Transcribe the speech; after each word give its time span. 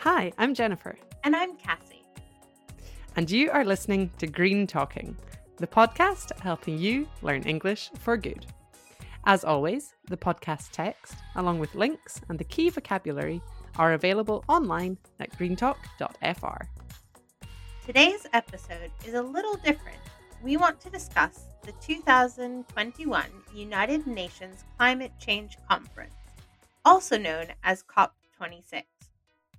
Hi, 0.00 0.32
I'm 0.38 0.54
Jennifer. 0.54 0.96
And 1.24 1.36
I'm 1.36 1.56
Cassie. 1.56 2.06
And 3.16 3.30
you 3.30 3.50
are 3.50 3.66
listening 3.66 4.10
to 4.16 4.26
Green 4.26 4.66
Talking, 4.66 5.14
the 5.58 5.66
podcast 5.66 6.40
helping 6.40 6.78
you 6.78 7.06
learn 7.20 7.42
English 7.42 7.90
for 7.98 8.16
good. 8.16 8.46
As 9.26 9.44
always, 9.44 9.92
the 10.06 10.16
podcast 10.16 10.70
text, 10.70 11.16
along 11.36 11.58
with 11.58 11.74
links 11.74 12.18
and 12.30 12.38
the 12.38 12.44
key 12.44 12.70
vocabulary, 12.70 13.42
are 13.76 13.92
available 13.92 14.42
online 14.48 14.96
at 15.20 15.38
greentalk.fr. 15.38 16.62
Today's 17.84 18.26
episode 18.32 18.90
is 19.06 19.12
a 19.12 19.22
little 19.22 19.56
different. 19.56 19.98
We 20.42 20.56
want 20.56 20.80
to 20.80 20.88
discuss 20.88 21.44
the 21.62 21.72
2021 21.82 23.24
United 23.54 24.06
Nations 24.06 24.64
Climate 24.78 25.12
Change 25.18 25.58
Conference, 25.68 26.14
also 26.86 27.18
known 27.18 27.48
as 27.62 27.82
COP26. 27.82 28.84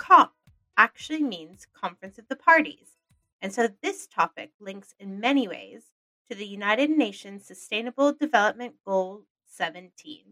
COP 0.01 0.33
actually 0.77 1.21
means 1.21 1.67
Conference 1.79 2.17
of 2.17 2.27
the 2.27 2.35
Parties, 2.35 2.97
and 3.39 3.53
so 3.53 3.69
this 3.83 4.07
topic 4.07 4.49
links 4.59 4.95
in 4.99 5.19
many 5.19 5.47
ways 5.47 5.91
to 6.27 6.35
the 6.35 6.47
United 6.47 6.89
Nations 6.89 7.45
Sustainable 7.45 8.11
Development 8.11 8.73
Goal 8.83 9.25
17 9.45 10.23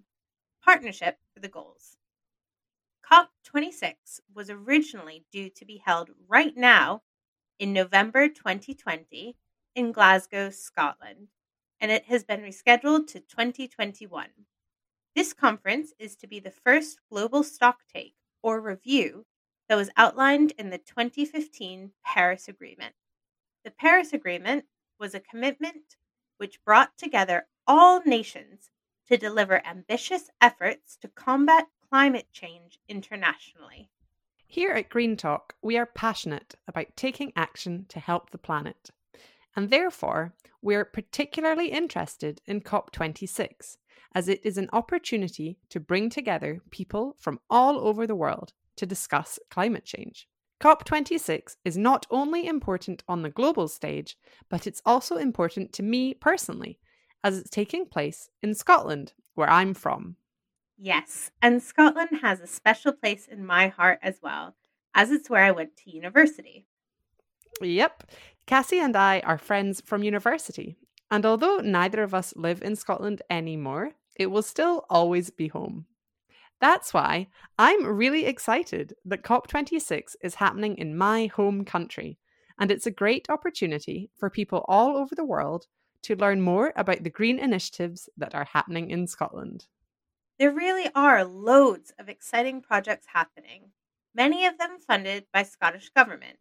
Partnership 0.66 1.20
for 1.32 1.40
the 1.40 1.48
Goals. 1.48 1.98
COP26 3.08 4.22
was 4.34 4.50
originally 4.50 5.24
due 5.32 5.52
to 5.52 5.66
be 5.66 5.84
held 5.86 6.10
right 6.28 6.58
now 6.58 7.04
in 7.60 7.72
November 7.72 8.28
2020 8.28 9.38
in 9.76 9.92
Glasgow, 9.92 10.50
Scotland, 10.50 11.28
and 11.80 11.92
it 11.92 12.06
has 12.06 12.24
been 12.24 12.42
rescheduled 12.42 13.06
to 13.06 13.20
2021. 13.20 14.30
This 15.16 15.32
conference 15.34 15.94
is 16.00 16.16
to 16.16 16.26
be 16.26 16.40
the 16.40 16.50
first 16.50 16.98
global 17.08 17.44
stocktake 17.44 18.16
or 18.42 18.60
review 18.60 19.28
that 19.70 19.78
was 19.78 19.92
outlined 19.96 20.52
in 20.58 20.72
the 20.72 20.80
2015 20.80 21.92
Paris 22.04 22.48
Agreement. 22.48 22.96
The 23.64 23.72
Paris 23.72 24.12
Agreement 24.12 24.66
was 25.00 25.14
a 25.14 25.20
commitment 25.20 25.96
which 26.38 26.64
brought 26.66 26.98
together 26.98 27.46
all 27.68 28.02
nations 28.04 28.72
to 29.08 29.16
deliver 29.16 29.66
ambitious 29.66 30.32
efforts 30.42 30.98
to 30.98 31.08
combat 31.08 31.68
climate 31.88 32.28
change 32.32 32.80
internationally. 32.90 33.90
Here 34.48 34.72
at 34.72 34.90
Green 34.90 35.16
Talk, 35.16 35.54
we 35.62 35.78
are 35.78 35.86
passionate 35.86 36.56
about 36.68 36.96
taking 36.96 37.32
action 37.36 37.86
to 37.90 38.00
help 38.00 38.32
the 38.32 38.40
planet. 38.40 38.90
And 39.56 39.70
therefore, 39.70 40.34
we're 40.62 40.86
particularly 40.86 41.72
interested 41.72 42.42
in 42.48 42.62
COP26, 42.62 43.78
as 44.16 44.28
it 44.28 44.42
is 44.44 44.58
an 44.58 44.70
opportunity 44.74 45.60
to 45.70 45.80
bring 45.80 46.10
together 46.10 46.62
people 46.72 47.16
from 47.20 47.40
all 47.50 47.80
over 47.80 48.08
the 48.08 48.16
world 48.16 48.54
to 48.80 48.86
discuss 48.86 49.38
climate 49.52 49.86
change. 49.86 50.28
COP26 50.62 51.56
is 51.64 51.78
not 51.78 52.06
only 52.10 52.46
important 52.46 53.04
on 53.08 53.22
the 53.22 53.30
global 53.30 53.68
stage, 53.68 54.18
but 54.50 54.68
it's 54.68 54.82
also 54.86 55.16
important 55.16 55.72
to 55.74 55.84
me 55.84 56.14
personally, 56.14 56.80
as 57.24 57.38
it's 57.38 57.50
taking 57.50 57.86
place 57.86 58.30
in 58.42 58.54
Scotland, 58.54 59.14
where 59.36 59.50
I'm 59.50 59.74
from. 59.74 60.18
Yes, 60.78 61.32
and 61.42 61.62
Scotland 61.62 62.20
has 62.22 62.42
a 62.42 62.48
special 62.48 62.92
place 62.92 63.28
in 63.28 63.46
my 63.46 63.68
heart 63.68 64.00
as 64.02 64.20
well, 64.22 64.56
as 64.94 65.12
it's 65.12 65.30
where 65.30 65.44
I 65.44 65.52
went 65.52 65.78
to 65.78 65.92
university. 65.92 66.66
Yep, 67.62 68.12
Cassie 68.46 68.80
and 68.80 68.96
I 68.96 69.20
are 69.22 69.38
friends 69.38 69.82
from 69.82 70.04
university, 70.04 70.76
and 71.12 71.26
although 71.26 71.58
neither 71.58 72.04
of 72.04 72.14
us 72.14 72.34
live 72.36 72.62
in 72.62 72.76
Scotland 72.76 73.22
anymore, 73.30 73.92
it 74.16 74.28
will 74.28 74.42
still 74.42 74.86
always 74.90 75.30
be 75.30 75.48
home. 75.48 75.86
That's 76.62 76.94
why 76.94 77.28
I'm 77.58 77.86
really 77.86 78.26
excited 78.26 78.94
that 79.06 79.24
COP26 79.24 80.16
is 80.22 80.36
happening 80.36 80.78
in 80.78 80.98
my 80.98 81.28
home 81.28 81.64
country, 81.64 82.18
and 82.60 82.70
it's 82.70 82.86
a 82.86 82.92
great 82.92 83.30
opportunity 83.30 84.10
for 84.18 84.30
people 84.30 84.66
all 84.68 84.98
over 84.98 85.16
the 85.16 85.24
world 85.24 85.68
to 86.04 86.18
learn 86.18 86.42
more 86.42 86.74
about 86.76 87.04
the 87.04 87.10
green 87.10 87.40
initiatives 87.40 88.10
that 88.18 88.36
are 88.36 88.44
happening 88.46 88.90
in 88.90 89.08
Scotland. 89.08 89.68
There 90.38 90.52
really 90.52 90.90
are 90.96 91.24
loads 91.24 91.94
of 91.98 92.10
exciting 92.10 92.62
projects 92.62 93.08
happening, 93.14 93.72
many 94.14 94.46
of 94.46 94.58
them 94.58 94.80
funded 94.86 95.26
by 95.34 95.44
Scottish 95.44 95.90
Government. 95.90 96.40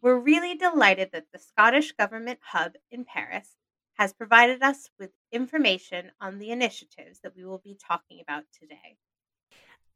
We're 0.00 0.18
really 0.18 0.54
delighted 0.54 1.10
that 1.12 1.26
the 1.32 1.38
Scottish 1.38 1.92
Government 1.92 2.38
Hub 2.42 2.72
in 2.90 3.04
Paris 3.04 3.56
has 3.94 4.14
provided 4.14 4.62
us 4.62 4.88
with 4.98 5.10
information 5.30 6.12
on 6.20 6.38
the 6.38 6.50
initiatives 6.50 7.20
that 7.22 7.36
we 7.36 7.44
will 7.44 7.58
be 7.58 7.76
talking 7.86 8.20
about 8.22 8.44
today. 8.58 8.96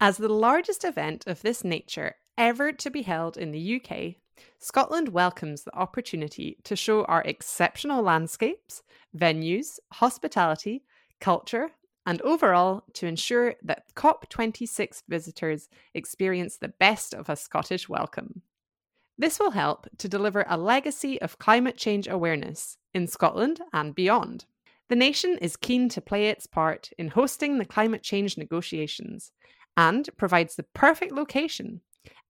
As 0.04 0.16
the 0.16 0.28
largest 0.28 0.82
event 0.84 1.28
of 1.28 1.42
this 1.42 1.62
nature 1.62 2.16
ever 2.36 2.72
to 2.72 2.90
be 2.90 3.02
held 3.02 3.36
in 3.36 3.52
the 3.52 3.80
UK, 3.80 4.16
Scotland 4.58 5.10
welcomes 5.10 5.62
the 5.62 5.76
opportunity 5.76 6.58
to 6.64 6.74
show 6.74 7.04
our 7.04 7.22
exceptional 7.22 8.02
landscapes, 8.02 8.82
venues, 9.16 9.78
hospitality, 9.92 10.82
culture, 11.20 11.70
and 12.04 12.20
overall 12.22 12.82
to 12.94 13.06
ensure 13.06 13.54
that 13.62 13.94
COP26 13.94 15.04
visitors 15.08 15.68
experience 15.94 16.56
the 16.56 16.74
best 16.80 17.14
of 17.14 17.28
a 17.28 17.36
Scottish 17.36 17.88
welcome. 17.88 18.42
This 19.16 19.38
will 19.38 19.52
help 19.52 19.86
to 19.98 20.08
deliver 20.08 20.44
a 20.48 20.56
legacy 20.56 21.22
of 21.22 21.38
climate 21.38 21.76
change 21.76 22.08
awareness 22.08 22.76
in 22.92 23.06
Scotland 23.06 23.60
and 23.72 23.94
beyond. 23.94 24.46
The 24.88 24.96
nation 24.96 25.38
is 25.38 25.56
keen 25.56 25.88
to 25.90 26.00
play 26.00 26.28
its 26.28 26.48
part 26.48 26.90
in 26.98 27.06
hosting 27.06 27.58
the 27.58 27.64
climate 27.64 28.02
change 28.02 28.36
negotiations 28.36 29.30
and 29.76 30.08
provides 30.16 30.56
the 30.56 30.62
perfect 30.62 31.12
location 31.12 31.80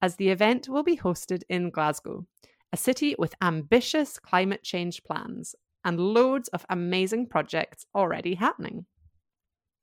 as 0.01 0.17
the 0.17 0.29
event 0.29 0.69
will 0.69 0.83
be 0.83 0.97
hosted 0.97 1.43
in 1.49 1.71
Glasgow, 1.71 2.27
a 2.73 2.77
city 2.77 3.15
with 3.19 3.35
ambitious 3.41 4.19
climate 4.19 4.63
change 4.63 5.03
plans 5.05 5.55
and 5.85 5.99
loads 5.99 6.49
of 6.49 6.67
amazing 6.69 7.27
projects 7.27 7.87
already 7.95 8.35
happening. 8.35 8.87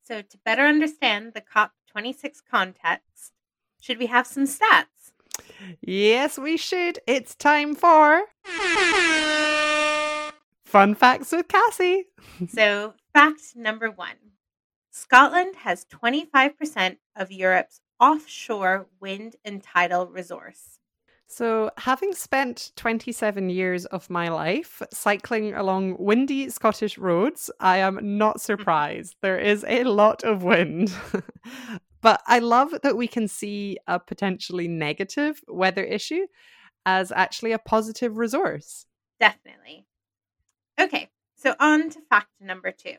So, 0.04 0.22
to 0.22 0.38
better 0.44 0.64
understand 0.64 1.34
the 1.34 1.42
COP26 1.42 2.40
context, 2.50 3.34
should 3.80 4.00
we 4.00 4.08
have 4.08 4.28
some 4.28 4.46
stats? 4.46 5.14
Yes, 5.82 6.38
we 6.38 6.58
should. 6.58 7.00
It's 7.06 7.36
time 7.36 7.76
for 7.76 8.24
Fun 10.66 10.96
Facts 10.96 11.32
with 11.32 11.48
Cassie. 11.48 12.06
so, 12.50 12.94
fact 13.14 13.42
number 13.56 13.90
one 13.92 14.16
Scotland 15.00 15.56
has 15.56 15.86
25% 15.86 16.98
of 17.16 17.32
Europe's 17.32 17.80
offshore 18.02 18.88
wind 19.00 19.38
and 19.46 19.64
tidal 19.64 20.08
resource. 20.08 20.80
So, 21.26 21.72
having 21.78 22.14
spent 22.14 22.74
27 22.76 23.50
years 23.50 23.86
of 23.86 24.10
my 24.10 24.28
life 24.28 24.82
cycling 24.92 25.54
along 25.54 25.96
windy 26.00 26.50
Scottish 26.50 26.98
roads, 26.98 27.50
I 27.62 27.78
am 27.78 28.18
not 28.18 28.38
mm-hmm. 28.38 28.40
surprised. 28.40 29.16
there 29.22 29.40
is 29.40 29.64
a 29.68 29.86
lot 29.86 30.24
of 30.26 30.44
wind. 30.44 30.94
but 32.02 32.22
I 32.28 32.40
love 32.40 32.74
that 32.84 32.98
we 32.98 33.08
can 33.08 33.30
see 33.30 33.78
a 33.88 34.00
potentially 34.00 34.68
negative 34.68 35.42
weather 35.48 35.84
issue 35.84 36.28
as 36.86 37.14
actually 37.14 37.54
a 37.54 37.60
positive 37.60 38.18
resource. 38.18 38.86
Definitely. 39.18 39.86
Okay, 40.78 41.10
so 41.38 41.56
on 41.58 41.90
to 41.92 42.02
fact 42.10 42.32
number 42.42 42.72
two. 42.72 42.98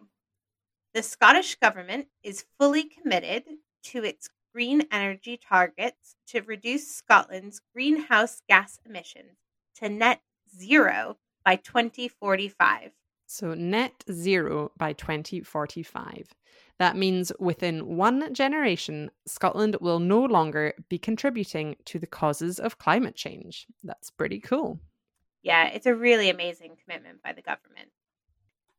The 0.93 1.05
Scottish 1.05 1.55
Government 1.55 2.09
is 2.25 2.47
fully 2.59 2.83
committed 2.83 3.45
to 3.85 4.03
its 4.05 4.29
green 4.53 4.89
energy 4.91 5.37
targets 5.37 6.17
to 6.27 6.41
reduce 6.41 6.89
Scotland's 6.89 7.61
greenhouse 7.73 8.43
gas 8.49 8.81
emissions 8.85 9.39
to 9.77 9.89
net 9.89 10.21
zero 10.53 11.17
by 11.45 11.55
2045. 11.55 12.91
So, 13.27 13.55
net 13.55 14.03
zero 14.11 14.73
by 14.77 14.93
2045. 14.95 16.35
That 16.81 16.97
means 16.97 17.31
within 17.39 17.97
one 17.97 18.35
generation, 18.35 19.13
Scotland 19.29 19.77
will 19.81 20.01
no 20.01 20.25
longer 20.25 20.75
be 20.89 20.99
contributing 20.99 21.77
to 21.85 22.01
the 22.01 22.09
causes 22.09 22.59
of 22.59 22.79
climate 22.79 23.15
change. 23.15 23.69
That's 23.85 24.11
pretty 24.11 24.41
cool. 24.41 24.81
Yeah, 25.45 25.69
it's 25.69 25.87
a 25.87 25.95
really 25.95 26.31
amazing 26.31 26.77
commitment 26.83 27.23
by 27.23 27.33
the 27.33 27.43
government. 27.43 27.91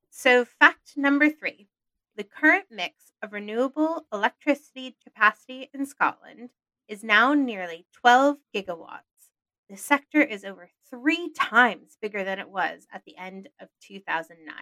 So, 0.09 0.43
fact 0.43 0.97
number 0.97 1.29
three 1.29 1.69
the 2.15 2.23
current 2.23 2.65
mix 2.69 3.13
of 3.21 3.33
renewable 3.33 4.05
electricity 4.11 4.97
capacity 5.03 5.69
in 5.73 5.85
Scotland 5.85 6.49
is 6.87 7.03
now 7.03 7.33
nearly 7.33 7.85
12 7.93 8.37
gigawatts. 8.53 9.29
The 9.69 9.77
sector 9.77 10.21
is 10.21 10.43
over 10.43 10.69
three 10.89 11.31
times 11.31 11.97
bigger 12.01 12.23
than 12.23 12.39
it 12.39 12.49
was 12.49 12.87
at 12.91 13.05
the 13.05 13.17
end 13.17 13.47
of 13.61 13.69
2009. 13.81 14.55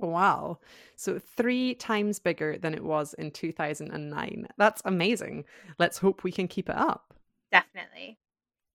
Wow. 0.00 0.58
So 0.96 1.18
three 1.18 1.74
times 1.74 2.18
bigger 2.18 2.56
than 2.58 2.74
it 2.74 2.82
was 2.82 3.14
in 3.14 3.30
2009. 3.30 4.48
That's 4.56 4.82
amazing. 4.84 5.44
Let's 5.78 5.98
hope 5.98 6.24
we 6.24 6.32
can 6.32 6.48
keep 6.48 6.68
it 6.70 6.76
up. 6.76 7.14
Definitely. 7.52 8.18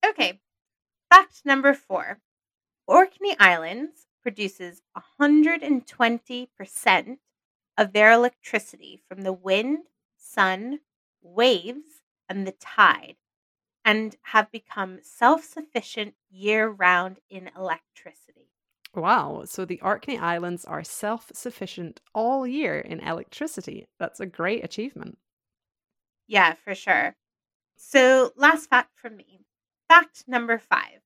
Okay. 0.05 0.39
Fact 1.11 1.41
number 1.43 1.73
four 1.73 2.19
Orkney 2.87 3.35
Islands 3.39 4.05
produces 4.21 4.81
120% 5.19 7.17
of 7.79 7.93
their 7.93 8.11
electricity 8.11 9.01
from 9.07 9.23
the 9.23 9.33
wind, 9.33 9.87
sun, 10.17 10.81
waves, 11.23 12.03
and 12.29 12.45
the 12.47 12.53
tide. 12.53 13.17
and 13.85 14.15
have 14.23 14.51
become 14.51 14.99
self 15.03 15.43
sufficient 15.45 16.15
year 16.29 16.69
round 16.69 17.19
in 17.29 17.49
electricity. 17.55 18.51
Wow. 18.93 19.45
So 19.45 19.65
the 19.65 19.81
Orkney 19.81 20.19
Islands 20.19 20.63
are 20.63 20.83
self 20.83 21.31
sufficient 21.33 22.01
all 22.13 22.45
year 22.45 22.77
in 22.79 22.99
electricity. 22.99 23.87
That's 23.97 24.19
a 24.19 24.27
great 24.27 24.63
achievement. 24.63 25.17
Yeah, 26.27 26.53
for 26.53 26.75
sure. 26.75 27.15
So, 27.75 28.33
last 28.35 28.69
fact 28.69 28.97
from 28.97 29.17
me. 29.17 29.41
Fact 29.87 30.25
number 30.27 30.59
five 30.59 31.01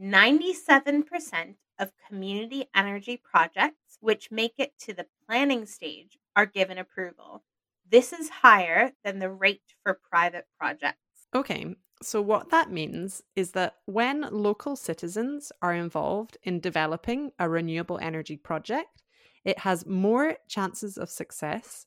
97% 0.00 1.56
of 1.78 1.92
community 2.08 2.68
energy 2.74 3.16
projects 3.16 3.98
which 4.00 4.30
make 4.30 4.54
it 4.58 4.78
to 4.80 4.94
the 4.94 5.06
planning 5.28 5.66
stage 5.66 6.18
are 6.34 6.46
given 6.46 6.78
approval. 6.78 7.42
This 7.90 8.12
is 8.12 8.28
higher 8.28 8.92
than 9.04 9.18
the 9.18 9.30
rate 9.30 9.74
for 9.82 10.00
private 10.10 10.46
projects. 10.58 10.98
Okay, 11.34 11.74
so 12.02 12.22
what 12.22 12.50
that 12.50 12.70
means 12.70 13.22
is 13.36 13.52
that 13.52 13.74
when 13.86 14.26
local 14.30 14.76
citizens 14.76 15.52
are 15.60 15.74
involved 15.74 16.38
in 16.42 16.60
developing 16.60 17.32
a 17.38 17.48
renewable 17.48 17.98
energy 18.00 18.36
project, 18.36 19.02
it 19.44 19.58
has 19.60 19.86
more 19.86 20.36
chances 20.48 20.96
of 20.96 21.10
success 21.10 21.86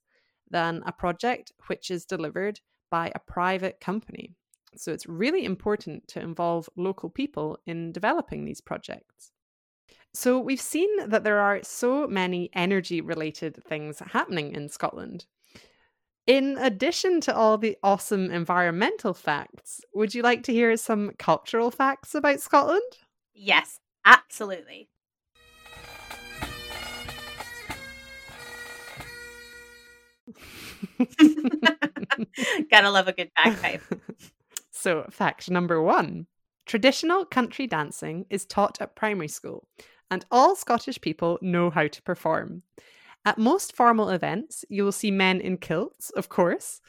than 0.50 0.84
a 0.86 0.92
project 0.92 1.52
which 1.68 1.90
is 1.90 2.06
delivered 2.06 2.60
by 2.90 3.12
a 3.16 3.20
private 3.20 3.80
company. 3.80 4.36
So 4.76 4.92
it's 4.92 5.08
really 5.08 5.46
important 5.46 6.08
to 6.10 6.22
involve 6.22 6.70
local 6.76 7.10
people 7.10 7.58
in 7.66 7.92
developing 7.92 8.46
these 8.46 8.62
projects. 8.62 9.32
So 10.14 10.40
we've 10.40 10.62
seen 10.62 10.90
that 11.10 11.24
there 11.24 11.40
are 11.40 11.62
so 11.64 12.06
many 12.08 12.50
energy 12.54 13.00
related 13.00 13.64
things 13.64 14.00
happening 14.00 14.54
in 14.54 14.68
Scotland. 14.68 15.26
In 16.28 16.58
addition 16.60 17.22
to 17.22 17.36
all 17.36 17.58
the 17.58 17.78
awesome 17.82 18.30
environmental 18.30 19.14
facts, 19.14 19.82
would 19.94 20.14
you 20.14 20.22
like 20.22 20.44
to 20.44 20.54
hear 20.54 20.76
some 20.78 21.12
cultural 21.18 21.72
facts 21.72 22.14
about 22.14 22.42
Scotland? 22.42 22.84
Yes, 23.34 23.80
absolutely. 24.06 24.90
Gotta 32.70 32.90
love 32.90 33.08
a 33.08 33.14
good 33.14 33.32
bagpipe. 33.36 33.82
So, 34.74 35.06
fact 35.12 35.52
number 35.52 35.80
one 35.80 36.26
traditional 36.66 37.24
country 37.24 37.68
dancing 37.68 38.26
is 38.32 38.48
taught 38.48 38.82
at 38.82 38.96
primary 38.96 39.28
school, 39.28 39.68
and 40.12 40.26
all 40.30 40.56
Scottish 40.56 41.00
people 41.02 41.40
know 41.42 41.70
how 41.70 41.88
to 41.88 42.02
perform. 42.04 42.62
At 43.26 43.38
most 43.38 43.76
formal 43.76 44.10
events, 44.10 44.66
you 44.70 44.84
will 44.84 44.92
see 44.92 45.10
men 45.10 45.40
in 45.40 45.58
kilts, 45.58 46.10
of 46.12 46.30
course, 46.30 46.82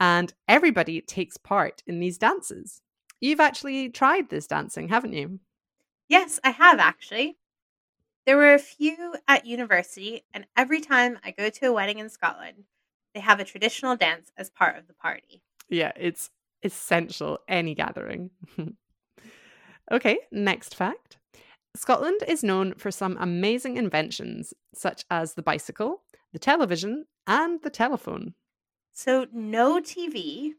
and 0.00 0.32
everybody 0.48 1.00
takes 1.02 1.36
part 1.36 1.82
in 1.86 2.00
these 2.00 2.16
dances. 2.16 2.80
You've 3.20 3.40
actually 3.40 3.90
tried 3.90 4.30
this 4.30 4.46
dancing, 4.46 4.88
haven't 4.88 5.12
you? 5.12 5.40
Yes, 6.08 6.40
I 6.42 6.50
have 6.50 6.78
actually. 6.80 7.36
There 8.24 8.36
were 8.36 8.54
a 8.54 8.58
few 8.58 9.14
at 9.28 9.46
university, 9.46 10.24
and 10.32 10.46
every 10.56 10.80
time 10.80 11.18
I 11.22 11.32
go 11.32 11.50
to 11.50 11.66
a 11.66 11.72
wedding 11.72 11.98
in 11.98 12.08
Scotland, 12.08 12.64
they 13.14 13.20
have 13.20 13.40
a 13.40 13.44
traditional 13.44 13.96
dance 13.96 14.30
as 14.36 14.50
part 14.50 14.78
of 14.78 14.86
the 14.86 14.94
party. 14.94 15.42
Yeah, 15.68 15.92
it's 15.96 16.30
essential 16.62 17.38
any 17.48 17.74
gathering. 17.74 18.30
okay, 19.92 20.18
next 20.30 20.74
fact. 20.74 21.18
Scotland 21.74 22.20
is 22.26 22.42
known 22.42 22.74
for 22.74 22.90
some 22.90 23.16
amazing 23.20 23.76
inventions, 23.76 24.54
such 24.74 25.04
as 25.10 25.34
the 25.34 25.42
bicycle, 25.42 26.02
the 26.32 26.38
television, 26.38 27.04
and 27.26 27.62
the 27.62 27.70
telephone. 27.70 28.34
So, 28.92 29.26
no 29.32 29.80
TV, 29.80 30.54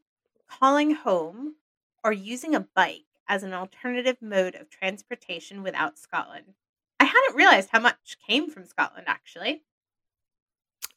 calling 0.47 0.95
home, 0.95 1.55
or 2.03 2.13
using 2.13 2.55
a 2.55 2.61
bike 2.61 3.05
as 3.27 3.43
an 3.43 3.53
alternative 3.53 4.17
mode 4.21 4.55
of 4.55 4.69
transportation 4.69 5.63
without 5.63 5.99
Scotland. 5.99 6.53
I 6.99 7.05
hadn't 7.05 7.35
realized 7.35 7.69
how 7.71 7.79
much 7.79 8.17
came 8.27 8.49
from 8.49 8.65
Scotland, 8.65 9.05
actually. 9.07 9.63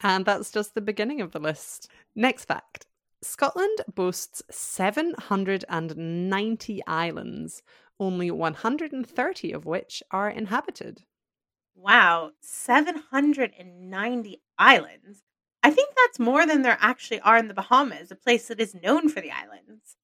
And 0.01 0.25
that's 0.25 0.51
just 0.51 0.75
the 0.75 0.81
beginning 0.81 1.21
of 1.21 1.33
the 1.33 1.39
list. 1.39 1.91
Next 2.15 2.45
fact 2.45 2.87
Scotland 3.23 3.83
boasts 3.95 4.43
790 4.51 6.83
islands, 6.87 7.63
only 8.01 8.31
130 8.31 9.53
of 9.53 9.67
which 9.67 10.03
are 10.11 10.29
inhabited. 10.29 11.05
Wow, 11.75 12.33
790 12.41 14.43
islands. 14.59 15.23
I 15.63 15.71
think 15.71 15.91
that's 15.97 16.19
more 16.19 16.47
than 16.47 16.63
there 16.63 16.79
actually 16.81 17.21
are 17.21 17.39
in 17.39 17.49
the 17.49 17.55
Bahamas, 17.55 18.11
a 18.11 18.17
place 18.17 18.49
that 18.49 18.61
is 18.61 18.75
known 18.75 19.09
for 19.09 19.21
the 19.21 19.31
islands. 19.31 19.97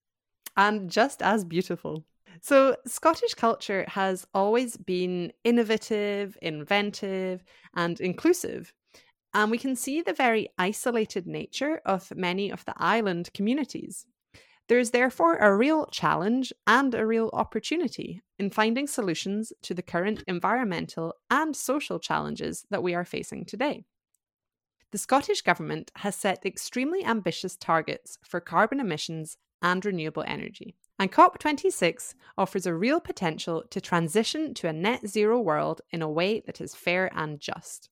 And 0.57 0.91
just 0.91 1.23
as 1.23 1.45
beautiful. 1.45 2.05
So, 2.41 2.77
Scottish 2.87 3.35
culture 3.35 3.85
has 3.89 4.27
always 4.33 4.77
been 4.77 5.33
innovative, 5.45 6.39
inventive, 6.41 7.45
and 7.75 8.01
inclusive. 8.01 8.73
And 9.35 9.51
we 9.51 9.59
can 9.59 9.77
see 9.77 10.01
the 10.01 10.13
very 10.13 10.49
isolated 10.59 11.27
nature 11.27 11.81
of 11.85 12.13
many 12.17 12.51
of 12.51 12.65
the 12.65 12.75
island 12.77 13.31
communities. 13.35 14.07
There 14.70 14.78
is 14.78 14.93
therefore 14.93 15.34
a 15.38 15.52
real 15.52 15.87
challenge 15.87 16.52
and 16.64 16.94
a 16.94 17.05
real 17.05 17.28
opportunity 17.32 18.22
in 18.38 18.50
finding 18.50 18.87
solutions 18.87 19.52
to 19.62 19.75
the 19.75 19.82
current 19.82 20.22
environmental 20.28 21.17
and 21.28 21.56
social 21.56 21.99
challenges 21.99 22.64
that 22.70 22.81
we 22.81 22.94
are 22.94 23.05
facing 23.05 23.46
today. 23.46 23.82
The 24.93 24.99
Scottish 24.99 25.43
Government 25.43 25.90
has 25.96 26.14
set 26.14 26.46
extremely 26.46 27.05
ambitious 27.05 27.56
targets 27.56 28.17
for 28.22 28.38
carbon 28.38 28.78
emissions 28.78 29.37
and 29.61 29.84
renewable 29.84 30.22
energy. 30.25 30.76
And 31.00 31.11
COP26 31.11 32.14
offers 32.38 32.64
a 32.64 32.72
real 32.72 33.00
potential 33.00 33.64
to 33.70 33.81
transition 33.81 34.55
to 34.55 34.69
a 34.69 34.72
net 34.72 35.05
zero 35.05 35.40
world 35.40 35.81
in 35.90 36.00
a 36.00 36.08
way 36.08 36.44
that 36.46 36.61
is 36.61 36.76
fair 36.76 37.11
and 37.12 37.40
just. 37.40 37.90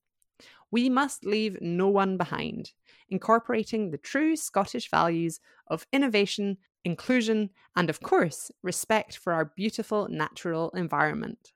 We 0.71 0.89
must 0.89 1.25
leave 1.25 1.61
no 1.61 1.89
one 1.89 2.17
behind, 2.17 2.73
incorporating 3.09 3.91
the 3.91 3.99
true 3.99 4.37
Scottish 4.37 4.91
values 4.91 5.41
of 5.67 5.87
innovation, 5.93 6.59
inclusion, 6.85 7.51
and 7.77 7.91
of 7.91 8.01
course, 8.01 8.51
respect 8.63 9.17
for 9.17 9.33
our 9.33 9.53
beautiful 9.57 10.09
natural 10.09 10.71
environment. 10.71 11.53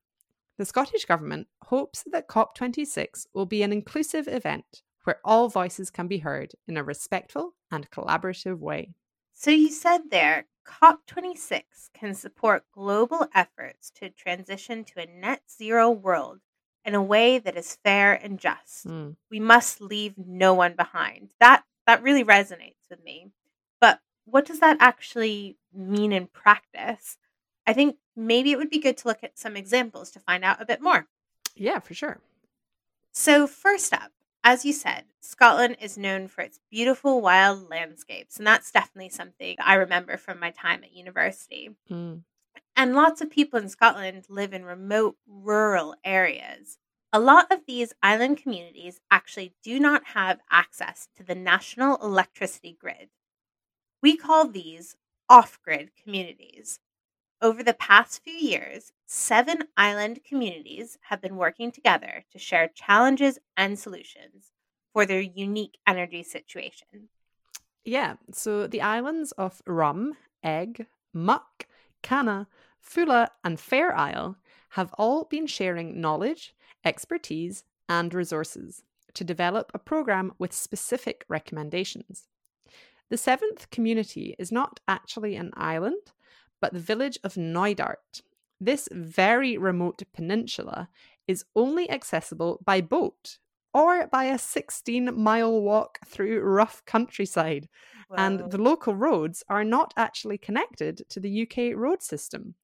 The 0.58 0.64
Scottish 0.64 1.06
Government 1.06 1.48
hopes 1.64 2.04
that 2.10 2.28
COP26 2.28 3.26
will 3.34 3.46
be 3.46 3.62
an 3.62 3.72
inclusive 3.72 4.28
event 4.28 4.82
where 5.04 5.20
all 5.24 5.48
voices 5.48 5.90
can 5.90 6.06
be 6.06 6.18
heard 6.18 6.52
in 6.68 6.76
a 6.76 6.84
respectful 6.84 7.54
and 7.70 7.90
collaborative 7.90 8.58
way. 8.58 8.94
So, 9.32 9.50
you 9.50 9.70
said 9.70 10.10
there, 10.10 10.46
COP26 10.66 11.62
can 11.94 12.14
support 12.14 12.64
global 12.72 13.26
efforts 13.34 13.90
to 13.96 14.10
transition 14.10 14.84
to 14.84 15.00
a 15.00 15.06
net 15.06 15.42
zero 15.50 15.90
world 15.90 16.40
in 16.84 16.94
a 16.94 17.02
way 17.02 17.38
that 17.38 17.56
is 17.56 17.78
fair 17.82 18.12
and 18.12 18.38
just. 18.38 18.86
Mm. 18.86 19.16
We 19.30 19.40
must 19.40 19.80
leave 19.80 20.14
no 20.16 20.54
one 20.54 20.74
behind. 20.76 21.30
That 21.40 21.64
that 21.86 22.02
really 22.02 22.24
resonates 22.24 22.88
with 22.90 23.02
me. 23.02 23.30
What 24.24 24.46
does 24.46 24.60
that 24.60 24.76
actually 24.80 25.56
mean 25.72 26.12
in 26.12 26.26
practice? 26.26 27.18
I 27.66 27.72
think 27.72 27.96
maybe 28.16 28.52
it 28.52 28.58
would 28.58 28.70
be 28.70 28.80
good 28.80 28.96
to 28.98 29.08
look 29.08 29.22
at 29.22 29.38
some 29.38 29.56
examples 29.56 30.10
to 30.12 30.20
find 30.20 30.44
out 30.44 30.60
a 30.60 30.66
bit 30.66 30.80
more. 30.80 31.06
Yeah, 31.54 31.78
for 31.80 31.94
sure. 31.94 32.20
So, 33.12 33.46
first 33.46 33.92
up, 33.92 34.12
as 34.44 34.64
you 34.64 34.72
said, 34.72 35.04
Scotland 35.20 35.76
is 35.80 35.96
known 35.96 36.26
for 36.28 36.40
its 36.40 36.60
beautiful 36.70 37.20
wild 37.20 37.70
landscapes, 37.70 38.38
and 38.38 38.46
that's 38.46 38.72
definitely 38.72 39.10
something 39.10 39.56
I 39.60 39.74
remember 39.74 40.16
from 40.16 40.40
my 40.40 40.50
time 40.50 40.82
at 40.82 40.96
university. 40.96 41.70
Mm. 41.90 42.22
And 42.74 42.94
lots 42.94 43.20
of 43.20 43.30
people 43.30 43.58
in 43.58 43.68
Scotland 43.68 44.24
live 44.28 44.52
in 44.52 44.64
remote 44.64 45.16
rural 45.26 45.94
areas. 46.04 46.78
A 47.12 47.20
lot 47.20 47.52
of 47.52 47.66
these 47.66 47.92
island 48.02 48.38
communities 48.38 49.00
actually 49.10 49.54
do 49.62 49.78
not 49.78 50.02
have 50.14 50.40
access 50.50 51.08
to 51.16 51.22
the 51.22 51.34
national 51.34 51.96
electricity 51.96 52.76
grid. 52.80 53.10
We 54.02 54.16
call 54.16 54.48
these 54.48 54.96
off 55.28 55.60
grid 55.62 55.90
communities. 56.02 56.80
Over 57.40 57.62
the 57.62 57.74
past 57.74 58.22
few 58.24 58.34
years, 58.34 58.92
seven 59.06 59.68
island 59.76 60.20
communities 60.24 60.98
have 61.02 61.22
been 61.22 61.36
working 61.36 61.70
together 61.70 62.24
to 62.32 62.38
share 62.38 62.68
challenges 62.68 63.38
and 63.56 63.78
solutions 63.78 64.50
for 64.92 65.06
their 65.06 65.20
unique 65.20 65.78
energy 65.86 66.24
situation. 66.24 67.08
Yeah, 67.84 68.14
so 68.32 68.66
the 68.66 68.82
islands 68.82 69.32
of 69.32 69.62
Rum, 69.66 70.14
Eigg, 70.44 70.86
Muck, 71.12 71.66
Canna, 72.02 72.48
Foula, 72.80 73.28
and 73.44 73.58
Fair 73.58 73.96
Isle 73.96 74.36
have 74.70 74.92
all 74.98 75.24
been 75.24 75.46
sharing 75.46 76.00
knowledge, 76.00 76.54
expertise, 76.84 77.64
and 77.88 78.12
resources 78.12 78.82
to 79.14 79.24
develop 79.24 79.70
a 79.74 79.78
program 79.78 80.32
with 80.38 80.52
specific 80.52 81.24
recommendations. 81.28 82.28
The 83.12 83.18
seventh 83.18 83.68
community 83.68 84.34
is 84.38 84.50
not 84.50 84.80
actually 84.88 85.36
an 85.36 85.50
island, 85.52 86.00
but 86.62 86.72
the 86.72 86.80
village 86.80 87.18
of 87.22 87.34
Knoydart. 87.34 88.22
This 88.58 88.88
very 88.90 89.58
remote 89.58 90.02
peninsula 90.14 90.88
is 91.28 91.44
only 91.54 91.90
accessible 91.90 92.62
by 92.64 92.80
boat 92.80 93.36
or 93.74 94.06
by 94.06 94.24
a 94.24 94.38
16 94.38 95.14
mile 95.14 95.60
walk 95.60 95.98
through 96.06 96.40
rough 96.40 96.82
countryside. 96.86 97.68
Whoa. 98.08 98.16
And 98.16 98.50
the 98.50 98.56
local 98.56 98.94
roads 98.94 99.44
are 99.46 99.62
not 99.62 99.92
actually 99.98 100.38
connected 100.38 101.02
to 101.10 101.20
the 101.20 101.42
UK 101.42 101.76
road 101.76 102.02
system. 102.02 102.54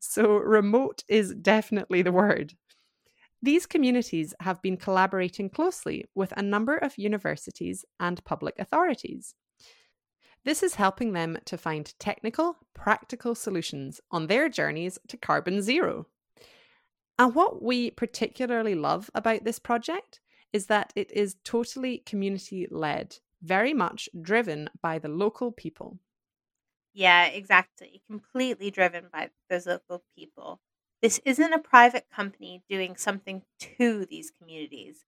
So, 0.00 0.34
remote 0.34 1.04
is 1.06 1.32
definitely 1.32 2.02
the 2.02 2.10
word. 2.10 2.54
These 3.40 3.66
communities 3.66 4.34
have 4.40 4.60
been 4.62 4.78
collaborating 4.78 5.48
closely 5.48 6.06
with 6.16 6.32
a 6.36 6.42
number 6.42 6.76
of 6.76 6.98
universities 6.98 7.84
and 8.00 8.24
public 8.24 8.58
authorities. 8.58 9.36
This 10.44 10.62
is 10.62 10.74
helping 10.74 11.12
them 11.12 11.38
to 11.44 11.56
find 11.56 11.92
technical, 11.98 12.56
practical 12.74 13.34
solutions 13.34 14.00
on 14.10 14.26
their 14.26 14.48
journeys 14.48 14.98
to 15.08 15.16
carbon 15.16 15.62
zero. 15.62 16.06
And 17.18 17.34
what 17.34 17.62
we 17.62 17.90
particularly 17.90 18.74
love 18.74 19.10
about 19.14 19.44
this 19.44 19.58
project 19.58 20.20
is 20.52 20.66
that 20.66 20.92
it 20.96 21.10
is 21.12 21.36
totally 21.44 21.98
community 21.98 22.66
led, 22.70 23.18
very 23.42 23.72
much 23.72 24.08
driven 24.20 24.68
by 24.80 24.98
the 24.98 25.08
local 25.08 25.52
people. 25.52 25.98
Yeah, 26.92 27.26
exactly. 27.26 28.02
Completely 28.06 28.70
driven 28.70 29.06
by 29.12 29.30
those 29.48 29.66
local 29.66 30.02
people. 30.16 30.60
This 31.00 31.20
isn't 31.24 31.52
a 31.52 31.58
private 31.58 32.06
company 32.14 32.62
doing 32.68 32.96
something 32.96 33.42
to 33.60 34.06
these 34.06 34.30
communities. 34.30 35.04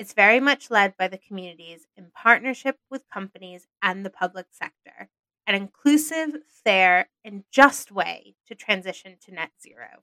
It's 0.00 0.14
very 0.14 0.40
much 0.40 0.70
led 0.70 0.96
by 0.96 1.08
the 1.08 1.18
communities 1.18 1.86
in 1.94 2.10
partnership 2.14 2.78
with 2.88 3.10
companies 3.10 3.66
and 3.82 4.02
the 4.02 4.08
public 4.08 4.46
sector, 4.50 5.10
an 5.46 5.54
inclusive, 5.54 6.38
fair, 6.48 7.10
and 7.22 7.44
just 7.50 7.92
way 7.92 8.34
to 8.46 8.54
transition 8.54 9.18
to 9.26 9.34
net 9.34 9.50
zero. 9.62 10.02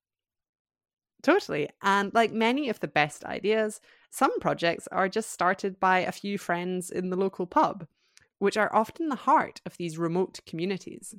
Totally. 1.23 1.71
And 1.81 2.13
like 2.13 2.31
many 2.31 2.69
of 2.69 2.79
the 2.79 2.87
best 2.87 3.25
ideas, 3.25 3.81
some 4.11 4.39
projects 4.39 4.87
are 4.91 5.09
just 5.09 5.31
started 5.31 5.79
by 5.79 6.01
a 6.01 6.11
few 6.11 6.37
friends 6.37 6.91
in 6.91 7.09
the 7.09 7.17
local 7.17 7.47
pub, 7.47 7.87
which 8.37 8.55
are 8.55 8.73
often 8.75 9.09
the 9.09 9.15
heart 9.15 9.61
of 9.65 9.77
these 9.77 9.97
remote 9.97 10.41
communities. 10.45 11.15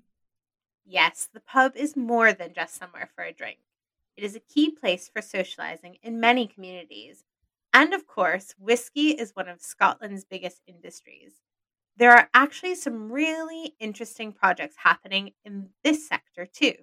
Yes, 0.87 1.29
the 1.33 1.41
pub 1.41 1.73
is 1.75 1.97
more 1.97 2.33
than 2.33 2.55
just 2.55 2.77
somewhere 2.77 3.11
for 3.13 3.25
a 3.25 3.33
drink. 3.33 3.59
It 4.17 4.23
is 4.23 4.37
a 4.37 4.41
key 4.55 4.71
place 4.71 5.09
for 5.09 5.21
socializing 5.21 5.97
in 6.01 6.21
many 6.21 6.47
communities. 6.47 7.25
And 7.79 7.95
of 7.95 8.09
course, 8.09 8.57
whiskey 8.59 9.11
is 9.11 9.37
one 9.37 9.47
of 9.47 9.63
Scotland's 9.63 10.25
biggest 10.25 10.63
industries. 10.67 11.35
There 11.97 12.11
are 12.11 12.29
actually 12.35 12.75
some 12.75 13.13
really 13.13 13.77
interesting 13.79 14.33
projects 14.33 14.75
happening 14.79 15.31
in 15.45 15.69
this 15.85 16.09
sector 16.09 16.45
too. 16.45 16.75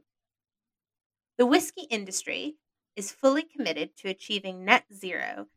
The 1.38 1.46
whiskey 1.46 1.82
industry 1.90 2.56
is 2.96 3.12
fully 3.12 3.44
committed 3.44 3.98
to 3.98 4.08
achieving 4.08 4.64
net 4.64 4.86
zero, 4.94 5.48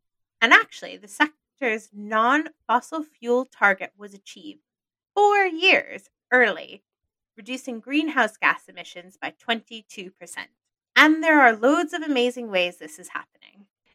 and 0.40 0.52
actually, 0.52 0.97
the 0.97 1.07
sector's 1.07 1.90
non 1.92 2.49
fossil 2.66 3.04
fuel 3.04 3.45
target 3.45 3.92
was 3.97 4.14
achieved 4.14 4.64
four 5.14 5.47
years 5.47 6.11
early, 6.33 6.83
reducing 7.37 7.78
greenhouse 7.78 8.37
gas 8.37 8.62
emissions 8.68 9.16
by 9.16 9.33
22%. 9.49 10.11
And 10.97 11.23
there 11.23 11.40
are 11.40 11.54
loads 11.54 11.92
of 11.92 12.02
amazing 12.02 12.50
ways 12.50 12.78
this 12.78 12.99
is 12.99 13.11
happening. 13.11 13.38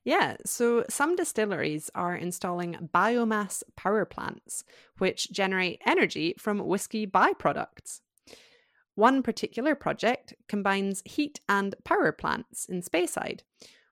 Yeah, 0.06 0.36
so 0.46 0.84
some 0.90 1.16
distilleries 1.16 1.90
are 1.96 2.16
installing 2.16 2.90
biomass 2.94 3.64
power 3.78 4.04
plants, 4.04 4.66
which 4.98 5.32
generate 5.32 5.82
energy 5.86 6.36
from 6.38 6.60
whiskey 6.60 7.08
byproducts. 7.08 8.02
One 8.96 9.24
particular 9.24 9.76
project 9.76 10.34
combines 10.48 11.02
heat 11.06 11.40
and 11.48 11.74
power 11.86 12.12
plants 12.12 12.66
in 12.66 12.82
Speyside, 12.82 13.42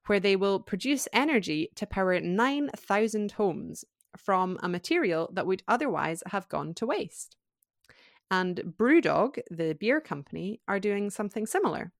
where 0.08 0.20
they 0.20 0.36
will 0.36 0.60
produce 0.60 1.08
energy 1.13 1.70
to 1.75 1.88
power 1.88 2.20
9,000 2.20 3.32
homes 3.32 3.86
from 4.18 4.60
a 4.62 4.68
material 4.68 5.30
that 5.34 5.48
would 5.48 5.63
otherwise 5.68 6.24
have 6.27 6.50
gone 6.50 6.74
to 6.75 6.86
waste. 6.86 7.38
And 8.30 8.74
Brewdog, 8.77 9.39
the 9.50 9.74
beer 9.74 10.01
company, 10.01 10.60
are 10.68 10.80
doing 10.80 11.10
something 11.10 11.46
similar 11.46 11.94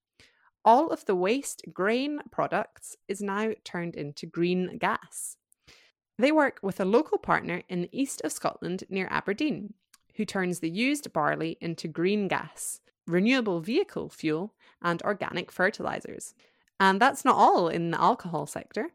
all 0.64 0.90
of 0.90 1.06
the 1.06 1.16
waste 1.16 1.64
grain 1.74 2.20
products 2.32 2.96
is 3.08 3.22
now 3.22 3.52
turned 3.64 3.96
into 3.96 4.26
green 4.26 4.78
gas. 4.78 5.38
They 6.18 6.32
work 6.32 6.60
with 6.62 6.80
a 6.80 6.86
local 6.86 7.18
partner 7.18 7.64
in 7.68 7.82
the 7.82 7.90
east 7.92 8.22
of 8.24 8.32
Scotland 8.32 8.84
near 8.90 9.08
Aberdeen, 9.10 9.74
who 10.16 10.26
turns 10.26 10.60
the 10.60 10.70
used 10.70 11.12
barley 11.14 11.58
into 11.62 11.88
green 11.88 12.28
gas, 12.28 12.80
renewable 13.08 13.60
vehicle 13.60 14.10
fuel, 14.10 14.54
and 14.82 15.02
organic 15.02 15.52
fertilizers. 15.52 16.36
And 16.80 17.00
that's 17.00 17.26
not 17.26 17.36
all 17.36 17.68
in 17.68 17.92
the 17.92 18.02
alcohol 18.02 18.46
sector. 18.46 18.90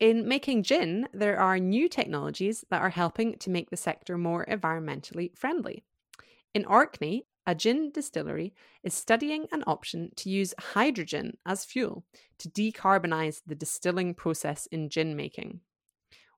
In 0.00 0.26
making 0.26 0.62
gin, 0.62 1.08
there 1.12 1.38
are 1.38 1.58
new 1.58 1.88
technologies 1.88 2.64
that 2.70 2.82
are 2.82 2.90
helping 2.90 3.38
to 3.38 3.50
make 3.50 3.70
the 3.70 3.76
sector 3.76 4.18
more 4.18 4.44
environmentally 4.46 5.36
friendly. 5.36 5.84
In 6.52 6.64
Orkney, 6.64 7.26
a 7.46 7.54
gin 7.54 7.90
distillery 7.90 8.54
is 8.82 8.94
studying 8.94 9.46
an 9.52 9.62
option 9.66 10.10
to 10.16 10.30
use 10.30 10.54
hydrogen 10.58 11.36
as 11.44 11.64
fuel 11.64 12.04
to 12.38 12.48
decarbonize 12.48 13.42
the 13.46 13.54
distilling 13.54 14.14
process 14.14 14.66
in 14.66 14.88
gin 14.88 15.16
making. 15.16 15.60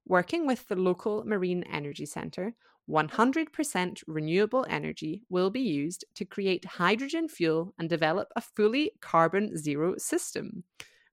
Working 0.07 0.47
with 0.47 0.67
the 0.69 0.77
local 0.77 1.25
Marine 1.25 1.65
Energy 1.65 2.07
Centre, 2.07 2.55
100% 2.89 4.03
renewable 4.07 4.65
energy 4.69 5.23
will 5.29 5.51
be 5.51 5.61
used 5.61 6.05
to 6.15 6.25
create 6.25 6.65
hydrogen 6.65 7.29
fuel 7.29 7.75
and 7.79 7.89
develop 7.89 8.29
a 8.37 8.41
fully 8.41 8.93
carbon 9.01 9.57
zero 9.57 9.97
system. 9.99 10.63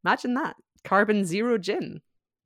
Imagine 0.05 0.35
that 0.35 0.55
carbon 0.83 1.25
zero 1.25 1.57
gin. 1.57 2.01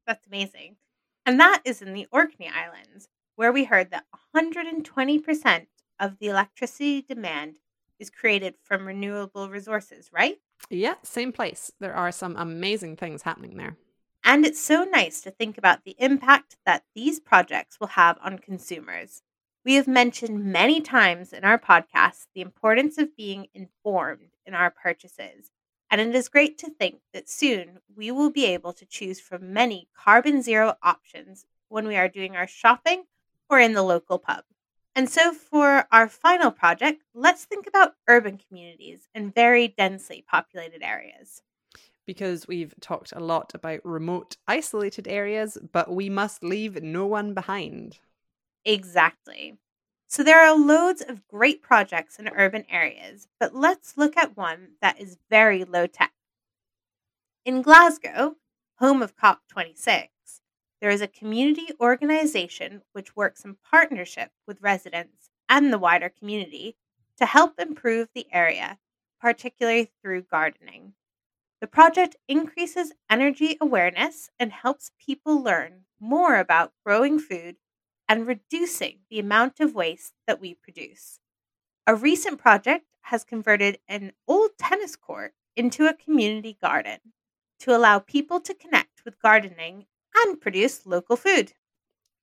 That's 0.06 0.25
amazing. 0.27 0.77
And 1.25 1.39
that 1.42 1.62
is 1.66 1.82
in 1.82 1.94
the 1.94 2.08
Orkney 2.12 2.50
Islands, 2.50 3.10
where 3.36 3.51
we 3.51 3.66
heard 3.66 3.92
that 3.92 4.06
120% 4.34 5.66
of 6.00 6.20
the 6.20 6.27
electricity 6.27 7.01
demand 7.01 7.58
is 8.00 8.10
created 8.10 8.56
from 8.63 8.86
renewable 8.86 9.50
resources, 9.50 10.10
right? 10.12 10.38
Yeah, 10.70 10.96
same 11.04 11.32
place. 11.32 11.72
There 11.80 11.94
are 11.94 12.12
some 12.12 12.36
amazing 12.36 12.98
things 12.98 13.24
happening 13.24 13.58
there. 13.58 13.77
And 14.24 14.46
it's 14.46 14.60
so 14.60 14.84
nice 14.84 15.22
to 15.22 15.32
think 15.32 15.58
about 15.58 15.84
the 15.84 15.96
impact 16.00 16.58
that 16.66 16.84
these 16.94 17.20
projects 17.20 17.80
will 17.80 17.88
have 17.88 18.18
on 18.22 18.39
consumers. 18.39 19.22
We 19.63 19.75
have 19.75 19.88
mentioned 19.88 20.46
many 20.46 20.82
times 20.82 21.34
in 21.34 21.44
our 21.44 21.58
podcast 21.58 22.27
the 22.34 22.42
importance 22.42 22.98
of 22.98 23.16
being 23.16 23.48
informed 23.54 24.36
in 24.46 24.54
our 24.54 24.70
purchases. 24.70 25.51
And 25.89 26.01
it 26.01 26.13
is 26.13 26.27
great 26.27 26.58
to 26.60 26.70
think 26.70 27.00
that 27.13 27.30
soon 27.30 27.80
we 27.96 28.12
will 28.12 28.30
be 28.30 28.46
able 28.46 28.74
to 28.74 28.86
choose 28.86 29.20
from 29.20 29.54
many 29.54 29.88
carbon 29.96 30.42
zero 30.42 30.75
options 30.84 31.46
when 31.70 31.88
we 31.88 31.96
are 31.96 32.10
doing 32.10 32.36
our 32.36 32.48
shopping 32.48 33.04
or 33.50 33.60
in 33.60 33.74
the 33.74 33.84
local 33.84 34.20
pub. 34.20 34.44
And 34.98 35.08
so, 35.08 35.32
for 35.32 35.86
our 35.92 36.10
final 36.10 36.50
project, 36.50 37.04
let's 37.13 37.46
think 37.46 37.68
about 37.68 37.94
urban 38.08 38.39
communities 38.39 39.08
and 39.13 39.32
very 39.32 39.68
densely 39.68 40.25
populated 40.27 40.82
areas. 40.82 41.44
Because 42.08 42.48
we've 42.48 42.74
talked 42.82 43.13
a 43.16 43.20
lot 43.20 43.54
about 43.54 43.86
remote, 43.86 44.38
isolated 44.48 45.08
areas, 45.08 45.56
but 45.72 45.92
we 45.92 46.10
must 46.10 46.44
leave 46.44 46.82
no 46.82 47.06
one 47.06 47.36
behind. 47.36 48.00
Exactly. 48.66 49.60
So, 50.08 50.24
there 50.24 50.44
are 50.44 50.58
loads 50.58 51.04
of 51.08 51.27
great 51.27 51.62
projects 51.62 52.18
in 52.18 52.27
urban 52.30 52.66
areas, 52.68 53.27
but 53.39 53.54
let's 53.54 53.98
look 53.98 54.18
at 54.18 54.36
one 54.36 54.70
that 54.82 55.00
is 55.00 55.20
very 55.30 55.63
low 55.63 55.86
tech. 55.86 56.13
In 57.46 57.62
Glasgow, 57.62 58.38
home 58.80 59.04
of 59.04 59.16
COP26, 59.16 60.08
there 60.82 60.90
is 60.90 61.02
a 61.02 61.08
community 61.08 61.68
organization 61.80 62.82
which 62.94 63.16
works 63.16 63.44
in 63.44 63.58
partnership 63.70 64.32
with 64.46 64.62
residents 64.62 65.30
and 65.50 65.72
the 65.72 65.80
wider 65.80 66.10
community 66.10 66.76
to 67.18 67.26
help 67.26 67.60
improve 67.60 68.10
the 68.14 68.28
area, 68.32 68.78
particularly 69.20 69.92
through 70.02 70.22
gardening. 70.22 70.94
The 71.60 71.68
project 71.68 72.16
increases 72.28 72.94
energy 73.10 73.58
awareness 73.60 74.30
and 74.40 74.52
helps 74.52 74.92
people 75.04 75.42
learn 75.42 75.86
more 76.00 76.36
about 76.36 76.74
growing 76.86 77.18
food 77.18 77.56
and 78.08 78.28
reducing 78.28 79.00
the 79.10 79.20
amount 79.20 79.60
of 79.60 79.74
waste 79.74 80.14
that 80.28 80.40
we 80.40 80.54
produce. 80.54 81.20
A 81.88 81.96
recent 81.96 82.38
project 82.38 82.86
has 83.02 83.24
converted 83.24 83.80
an 83.88 84.12
old 84.28 84.52
tennis 84.60 84.96
court 84.96 85.34
into 85.56 85.88
a 85.88 85.94
community 85.94 86.58
garden 86.62 87.00
to 87.60 87.76
allow 87.76 87.98
people 88.00 88.40
to 88.42 88.54
connect 88.54 89.04
with 89.04 89.20
gardening 89.20 89.88
and 90.26 90.40
produce 90.40 90.86
local 90.86 91.16
food. 91.16 91.54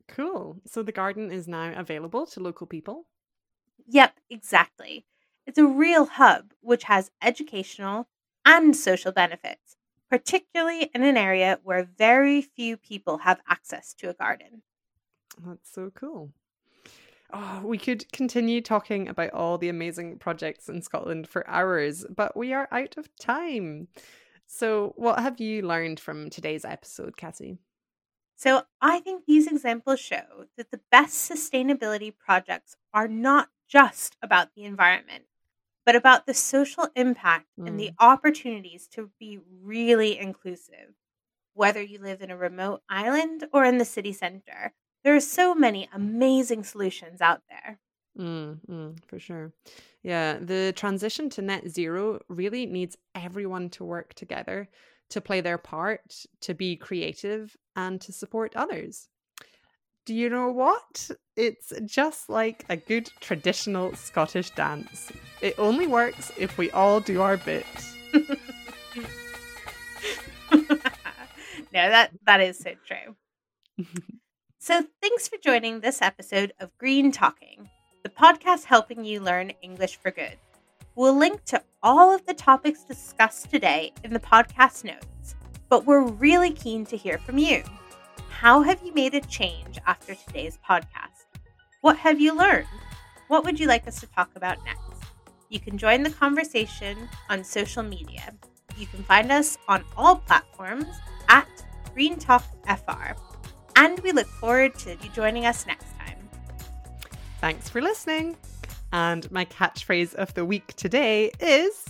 Cool. 0.09 0.61
So 0.67 0.83
the 0.83 0.93
garden 0.93 1.31
is 1.31 1.49
now 1.49 1.73
available 1.77 2.27
to 2.27 2.41
local 2.41 2.67
people? 2.67 3.07
Yep, 3.87 4.15
exactly. 4.31 5.07
It's 5.47 5.59
a 5.59 5.67
real 5.67 6.07
hub 6.07 6.53
which 6.61 6.85
has 6.85 7.11
educational 7.23 8.09
and 8.45 8.77
social 8.77 9.13
benefits, 9.13 9.77
particularly 10.11 10.91
in 10.95 11.03
an 11.03 11.17
area 11.17 11.59
where 11.63 11.89
very 11.99 12.43
few 12.43 12.77
people 12.77 13.19
have 13.19 13.41
access 13.49 13.95
to 13.95 14.11
a 14.11 14.15
garden. 14.15 14.63
That's 15.45 15.71
so 15.71 15.91
cool. 15.95 16.31
Oh, 17.33 17.63
we 17.65 17.79
could 17.79 18.11
continue 18.13 18.61
talking 18.61 19.09
about 19.09 19.33
all 19.33 19.59
the 19.59 19.69
amazing 19.69 20.19
projects 20.19 20.69
in 20.69 20.83
Scotland 20.83 21.29
for 21.29 21.49
hours, 21.49 22.05
but 22.15 22.37
we 22.37 22.53
are 22.53 22.69
out 22.71 22.97
of 22.97 23.09
time. 23.17 23.89
So, 24.47 24.93
what 24.97 25.19
have 25.19 25.41
you 25.41 25.63
learned 25.63 25.99
from 25.99 26.31
today's 26.31 26.65
episode, 26.65 27.17
Cassie? 27.17 27.59
So 28.45 28.65
I 28.79 29.01
think 29.01 29.25
these 29.25 29.47
examples 29.47 30.01
show 30.01 30.45
that 30.59 30.71
the 30.71 30.81
best 30.91 31.31
sustainability 31.31 32.13
projects 32.15 32.77
are 32.93 33.09
not 33.09 33.49
just 33.67 34.19
about 34.21 34.51
the 34.55 34.65
environment, 34.65 35.25
but 35.87 35.97
about 35.97 36.27
the 36.27 36.35
social 36.35 36.89
impact 36.95 37.47
and 37.65 37.81
the 37.81 37.93
opportunities 37.99 38.87
to 38.89 39.11
be 39.19 39.39
really 39.63 40.19
inclusive. 40.19 40.93
Whether 41.55 41.81
you 41.81 41.99
live 41.99 42.21
in 42.21 42.31
a 42.31 42.37
remote 42.37 42.83
island 42.87 43.45
or 43.51 43.65
in 43.65 43.79
the 43.79 43.85
city 43.87 44.13
center, 44.13 44.75
there 45.05 45.17
are 45.17 45.21
so 45.21 45.55
many 45.55 45.89
amazing 45.91 46.65
solutions 46.65 47.23
out 47.23 47.41
there. 47.49 47.79
Mm, 48.19 48.61
mm, 48.69 49.05
for 49.07 49.19
sure. 49.19 49.55
Yeah, 50.03 50.39
the 50.39 50.75
transition 50.77 51.31
to 51.31 51.41
net 51.41 51.71
zero 51.71 52.21
really 52.29 52.67
needs 52.67 52.99
everyone 53.15 53.71
to 53.71 53.85
work 53.85 54.13
together, 54.13 54.69
to 55.11 55.21
play 55.21 55.41
their 55.41 55.59
part, 55.59 56.25
to 56.43 56.55
be 56.55 56.77
creative, 56.77 57.57
and 57.77 58.01
to 58.01 58.13
support 58.13 58.57
others. 58.57 59.09
Do 60.07 60.15
you 60.15 60.29
know 60.29 60.51
what? 60.51 61.11
It's 61.35 61.73
just 61.87 62.29
like 62.29 62.65
a 62.69 62.77
good 62.77 63.11
traditional 63.21 63.95
Scottish 63.95 64.51
dance. 64.51 65.11
It 65.41 65.55
only 65.59 65.87
works 65.87 66.31
if 66.37 66.59
we 66.59 66.71
all 66.73 67.01
do 67.01 67.23
our 67.23 67.39
bit. 67.39 67.65
no, 70.53 70.69
that 71.73 72.11
that 72.27 72.41
is 72.41 72.59
so 72.59 72.73
true. 72.87 73.17
so 74.59 74.85
thanks 75.01 75.27
for 75.27 75.39
joining 75.39 75.81
this 75.81 76.03
episode 76.03 76.53
of 76.61 76.77
Green 76.77 77.11
Talking, 77.11 77.71
the 78.03 78.11
podcast 78.11 78.65
helping 78.65 79.07
you 79.07 79.21
learn 79.21 79.53
English 79.63 79.97
for 79.97 80.11
good. 80.11 80.37
We'll 80.97 81.19
link 81.19 81.45
to 81.47 81.61
all 81.83 82.15
of 82.15 82.25
the 82.25 82.35
topics 82.35 82.85
discussed 82.85 83.51
today 83.51 83.93
in 84.05 84.13
the 84.13 84.21
podcast 84.21 84.85
notes, 84.85 85.35
but 85.69 85.85
we're 85.85 86.07
really 86.07 86.53
keen 86.53 86.87
to 86.87 86.97
hear 86.97 87.19
from 87.19 87.37
you. 87.37 87.65
How 88.29 88.63
have 88.63 88.81
you 88.85 88.95
made 88.95 89.15
a 89.15 89.21
change 89.23 89.79
after 89.89 90.15
today's 90.15 90.57
podcast? 90.69 91.27
What 91.81 91.97
have 91.97 92.21
you 92.21 92.37
learned? 92.37 92.69
What 93.27 93.45
would 93.45 93.59
you 93.59 93.67
like 93.67 93.89
us 93.89 93.99
to 94.01 94.07
talk 94.07 94.31
about 94.37 94.65
next? 94.65 95.11
You 95.49 95.59
can 95.59 95.79
join 95.79 96.05
the 96.05 96.11
conversation 96.11 97.09
on 97.29 97.43
social 97.43 97.83
media. 97.83 98.33
You 98.77 98.87
can 98.87 99.03
find 99.03 99.33
us 99.33 99.59
on 99.67 99.83
all 99.97 100.17
platforms 100.17 100.87
at 101.29 101.49
Green 101.93 102.21
Talk 102.21 102.45
FR. 102.69 103.17
And 103.75 103.99
we 104.01 104.13
look 104.13 104.29
forward 104.29 104.77
to 104.81 104.91
you 104.91 105.11
joining 105.13 105.45
us 105.45 105.67
next 105.67 105.87
time. 105.99 106.19
Thanks 107.41 107.69
for 107.69 107.81
listening. 107.81 108.37
And 108.95 109.29
my 109.33 109.45
catchphrase 109.45 110.15
of 110.15 110.33
the 110.35 110.45
week 110.45 110.73
today 110.77 111.33
is 111.41 111.85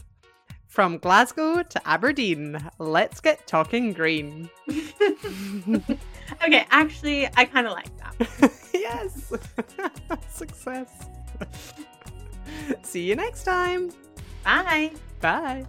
From 0.67 0.97
Glasgow 0.97 1.63
to 1.63 1.87
Aberdeen, 1.87 2.59
let's 2.79 3.21
get 3.21 3.47
talking 3.47 3.93
green. 3.93 4.49
okay, 6.43 6.67
actually, 6.71 7.29
I 7.37 7.45
kind 7.45 7.67
of 7.67 7.75
like 7.75 7.91
that. 7.99 8.53
yes. 8.73 9.35
Success. 10.31 10.89
See 12.83 13.03
you 13.03 13.17
next 13.17 13.45
time. 13.45 13.91
Bye. 14.43 14.93
Bye. 15.21 15.67